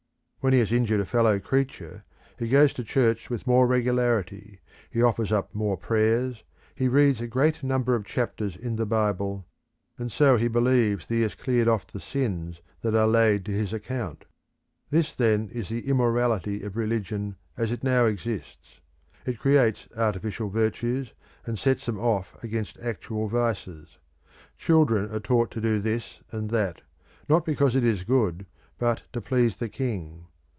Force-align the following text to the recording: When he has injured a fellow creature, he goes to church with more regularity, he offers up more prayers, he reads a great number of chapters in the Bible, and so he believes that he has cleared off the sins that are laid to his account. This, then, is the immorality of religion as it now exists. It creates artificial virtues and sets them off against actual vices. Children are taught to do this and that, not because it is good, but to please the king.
When 0.43 0.53
he 0.53 0.59
has 0.59 0.71
injured 0.71 0.99
a 0.99 1.05
fellow 1.05 1.37
creature, 1.37 2.03
he 2.39 2.49
goes 2.49 2.73
to 2.73 2.83
church 2.83 3.29
with 3.29 3.45
more 3.45 3.67
regularity, 3.67 4.59
he 4.89 4.99
offers 5.03 5.31
up 5.31 5.53
more 5.53 5.77
prayers, 5.77 6.43
he 6.73 6.87
reads 6.87 7.21
a 7.21 7.27
great 7.27 7.61
number 7.61 7.93
of 7.93 8.05
chapters 8.05 8.55
in 8.55 8.75
the 8.75 8.87
Bible, 8.87 9.45
and 9.99 10.11
so 10.11 10.37
he 10.37 10.47
believes 10.47 11.05
that 11.05 11.13
he 11.13 11.21
has 11.21 11.35
cleared 11.35 11.67
off 11.67 11.85
the 11.85 11.99
sins 11.99 12.59
that 12.81 12.95
are 12.95 13.05
laid 13.05 13.45
to 13.45 13.51
his 13.51 13.71
account. 13.71 14.25
This, 14.89 15.13
then, 15.15 15.47
is 15.49 15.69
the 15.69 15.87
immorality 15.87 16.63
of 16.63 16.75
religion 16.75 17.35
as 17.55 17.71
it 17.71 17.83
now 17.83 18.05
exists. 18.05 18.79
It 19.27 19.37
creates 19.37 19.87
artificial 19.95 20.49
virtues 20.49 21.13
and 21.45 21.59
sets 21.59 21.85
them 21.85 21.99
off 21.99 22.35
against 22.43 22.79
actual 22.79 23.27
vices. 23.27 23.99
Children 24.57 25.13
are 25.13 25.19
taught 25.19 25.51
to 25.51 25.61
do 25.61 25.79
this 25.79 26.19
and 26.31 26.49
that, 26.49 26.81
not 27.29 27.45
because 27.45 27.75
it 27.75 27.83
is 27.85 28.03
good, 28.03 28.47
but 28.79 29.03
to 29.13 29.21
please 29.21 29.57
the 29.57 29.69
king. 29.69 30.25